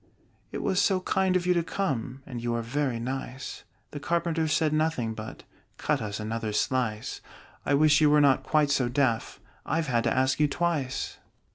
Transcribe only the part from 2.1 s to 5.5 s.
And you are very nice!" The Carpenter said nothing but